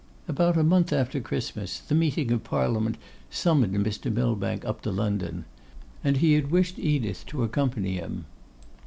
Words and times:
About 0.27 0.57
a 0.57 0.63
month 0.63 0.91
after 0.91 1.19
Christmas, 1.19 1.77
the 1.77 1.93
meeting 1.93 2.31
of 2.31 2.43
Parliament 2.43 2.97
summoned 3.29 3.75
Mr. 3.85 4.11
Millbank 4.11 4.65
up 4.65 4.81
to 4.81 4.89
London; 4.91 5.45
and 6.03 6.17
he 6.17 6.33
had 6.33 6.49
wished 6.49 6.79
Edith 6.79 7.23
to 7.27 7.43
accompany 7.43 7.97
him. 7.97 8.25